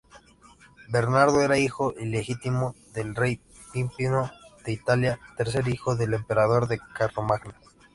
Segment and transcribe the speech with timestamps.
[0.89, 3.39] Bernardo era hijo ilegítimo del rey
[3.71, 4.31] Pipino
[4.65, 7.53] de Italia, tercer hijo del emperador Carlomagno.